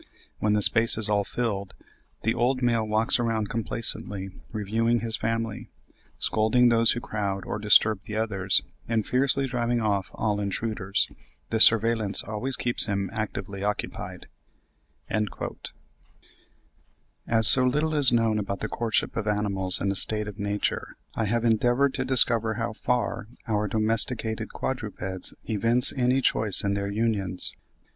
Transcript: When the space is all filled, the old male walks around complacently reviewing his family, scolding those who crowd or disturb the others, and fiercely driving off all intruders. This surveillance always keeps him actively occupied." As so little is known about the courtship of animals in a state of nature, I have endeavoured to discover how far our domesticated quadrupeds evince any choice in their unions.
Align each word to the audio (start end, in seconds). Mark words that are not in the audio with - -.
When 0.39 0.53
the 0.53 0.63
space 0.63 0.97
is 0.97 1.11
all 1.11 1.23
filled, 1.23 1.75
the 2.23 2.33
old 2.33 2.63
male 2.63 2.83
walks 2.83 3.19
around 3.19 3.51
complacently 3.51 4.31
reviewing 4.51 5.01
his 5.01 5.15
family, 5.15 5.69
scolding 6.17 6.69
those 6.69 6.93
who 6.93 6.99
crowd 6.99 7.45
or 7.45 7.59
disturb 7.59 8.01
the 8.05 8.15
others, 8.15 8.63
and 8.87 9.05
fiercely 9.05 9.45
driving 9.45 9.79
off 9.79 10.09
all 10.15 10.39
intruders. 10.39 11.07
This 11.51 11.65
surveillance 11.65 12.23
always 12.23 12.55
keeps 12.55 12.87
him 12.87 13.11
actively 13.13 13.63
occupied." 13.63 14.25
As 17.27 17.47
so 17.47 17.63
little 17.63 17.93
is 17.93 18.11
known 18.11 18.39
about 18.39 18.61
the 18.61 18.67
courtship 18.69 19.15
of 19.15 19.27
animals 19.27 19.79
in 19.79 19.91
a 19.91 19.95
state 19.95 20.27
of 20.27 20.39
nature, 20.39 20.95
I 21.13 21.25
have 21.25 21.45
endeavoured 21.45 21.93
to 21.93 22.05
discover 22.05 22.55
how 22.55 22.73
far 22.73 23.27
our 23.47 23.67
domesticated 23.67 24.51
quadrupeds 24.51 25.35
evince 25.47 25.93
any 25.93 26.21
choice 26.21 26.63
in 26.63 26.73
their 26.73 26.89
unions. 26.89 27.53